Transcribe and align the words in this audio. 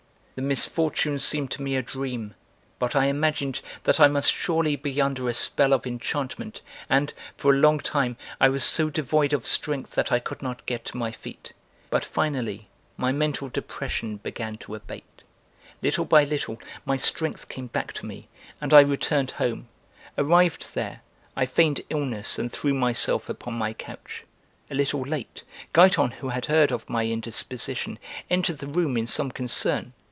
(The 0.33 0.47
misfortune 0.47 1.19
seemed 1.19 1.51
to 1.51 1.61
me 1.61 1.75
a 1.75 1.83
dream, 1.83 2.33
but 2.79 2.95
I 2.95 3.07
imagined 3.07 3.61
that 3.83 3.99
I 3.99 4.07
must 4.07 4.33
surely 4.33 4.75
be 4.75 4.99
under 4.99 5.29
a 5.29 5.35
spell 5.35 5.71
of 5.71 5.85
enchantment 5.85 6.61
and, 6.89 7.13
for 7.37 7.53
a 7.53 7.57
long 7.59 7.79
time, 7.79 8.17
I 8.39 8.49
was 8.49 8.63
so 8.63 8.89
devoid 8.89 9.33
of 9.33 9.45
strength 9.45 9.91
that 9.91 10.11
I 10.11 10.17
could 10.17 10.41
not 10.41 10.65
get 10.65 10.85
to 10.85 10.97
my 10.97 11.11
feet. 11.11 11.53
But 11.91 12.03
finally 12.05 12.69
my 12.97 13.11
mental 13.11 13.49
depression 13.49 14.17
began 14.17 14.57
to 14.59 14.73
abate, 14.73 15.21
little 15.81 16.05
by 16.05 16.23
little 16.23 16.59
my 16.85 16.97
strength 16.97 17.47
came 17.49 17.67
back 17.67 17.93
to 17.93 18.05
me, 18.07 18.27
and 18.59 18.73
I 18.73 18.81
returned 18.81 19.31
home: 19.31 19.67
arrived 20.17 20.73
there, 20.73 21.01
I 21.35 21.45
feigned 21.45 21.81
illness 21.89 22.39
and 22.39 22.51
threw 22.51 22.73
myself 22.73 23.27
upon 23.29 23.53
my 23.55 23.73
couch. 23.73 24.23
A 24.71 24.75
little 24.75 25.01
late: 25.03 25.43
Giton, 25.73 26.09
who 26.13 26.29
had 26.29 26.45
heard 26.47 26.71
of 26.71 26.89
my 26.89 27.03
indisposition, 27.05 27.99
entered 28.27 28.57
the 28.59 28.67
room 28.67 28.97
in 28.97 29.05
some 29.05 29.29
concern. 29.29 29.93